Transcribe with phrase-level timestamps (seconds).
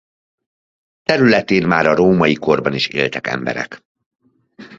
[1.03, 3.83] Területén már a római korban is éltek emberek.